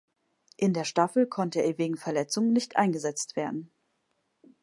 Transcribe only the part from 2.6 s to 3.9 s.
eingesetzt werden.